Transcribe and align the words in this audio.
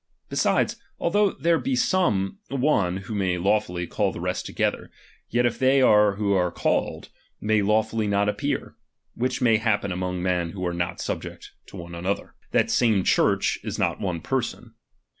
Besides, 0.29 0.77
although 0.99 1.29
there 1.29 1.59
be 1.59 1.75
some 1.75 2.39
one 2.49 2.97
who 3.05 3.13
may 3.13 3.35
^M 3.35 3.43
lawfully 3.45 3.85
call 3.85 4.11
the 4.11 4.19
rest 4.19 4.47
together; 4.47 4.89
yet 5.29 5.45
if 5.45 5.59
they 5.59 5.81
who 5.81 5.85
are 5.89 6.15
^M 6.17 6.55
called, 6.55 7.09
may 7.39 7.61
lawfully 7.61 8.07
not 8.07 8.27
appear; 8.27 8.75
which 9.13 9.41
may 9.41 9.57
hap 9.57 9.81
^H 9.81 9.81
pen 9.83 9.91
among 9.91 10.23
men 10.23 10.53
who 10.53 10.65
are 10.65 10.73
not 10.73 10.99
subject 11.01 11.51
one 11.71 11.91
to 11.91 11.99
another 11.99 11.99
i 12.01 12.01
^| 12.03 12.03
I 12.03 12.25
278 12.25 12.27
RELIGION. 12.33 12.33
I, 12.33 12.57
that 12.63 12.71
same 12.71 13.03
Church 13.03 13.59
is 13.63 13.77
not 13.77 14.01
one 14.01 14.21
person. 14.21 14.73